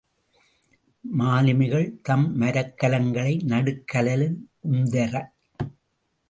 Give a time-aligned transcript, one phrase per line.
[1.03, 4.35] மாலுமிகள் தம் மரக்கலங்களை நடுக்கடலில்
[4.71, 5.19] உந்தார்.